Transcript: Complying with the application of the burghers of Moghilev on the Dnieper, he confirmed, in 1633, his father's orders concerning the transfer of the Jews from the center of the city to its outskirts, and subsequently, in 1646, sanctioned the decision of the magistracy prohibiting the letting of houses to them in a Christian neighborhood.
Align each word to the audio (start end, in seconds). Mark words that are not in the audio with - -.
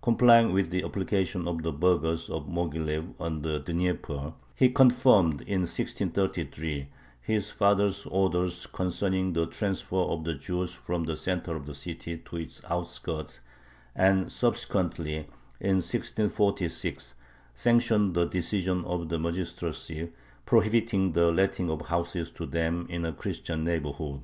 Complying 0.00 0.50
with 0.54 0.70
the 0.70 0.82
application 0.82 1.46
of 1.46 1.62
the 1.62 1.70
burghers 1.70 2.30
of 2.30 2.46
Moghilev 2.48 3.12
on 3.20 3.42
the 3.42 3.58
Dnieper, 3.58 4.32
he 4.54 4.70
confirmed, 4.70 5.42
in 5.42 5.60
1633, 5.66 6.88
his 7.20 7.50
father's 7.50 8.06
orders 8.06 8.66
concerning 8.66 9.34
the 9.34 9.44
transfer 9.44 9.98
of 9.98 10.24
the 10.24 10.32
Jews 10.32 10.72
from 10.72 11.04
the 11.04 11.18
center 11.18 11.54
of 11.54 11.66
the 11.66 11.74
city 11.74 12.16
to 12.16 12.36
its 12.38 12.62
outskirts, 12.66 13.40
and 13.94 14.32
subsequently, 14.32 15.26
in 15.60 15.76
1646, 15.84 17.12
sanctioned 17.54 18.14
the 18.14 18.24
decision 18.24 18.86
of 18.86 19.10
the 19.10 19.18
magistracy 19.18 20.12
prohibiting 20.46 21.12
the 21.12 21.30
letting 21.30 21.68
of 21.68 21.88
houses 21.88 22.30
to 22.30 22.46
them 22.46 22.86
in 22.88 23.04
a 23.04 23.12
Christian 23.12 23.64
neighborhood. 23.64 24.22